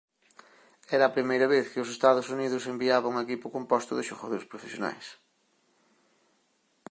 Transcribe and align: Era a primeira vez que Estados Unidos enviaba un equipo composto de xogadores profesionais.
Era 0.95 1.05
a 1.07 1.15
primeira 1.17 1.47
vez 1.53 1.65
que 1.71 1.81
Estados 1.99 2.27
Unidos 2.35 2.69
enviaba 2.73 3.11
un 3.13 3.17
equipo 3.25 3.47
composto 3.55 3.91
de 3.95 4.07
xogadores 4.09 4.49
profesionais. 4.51 5.07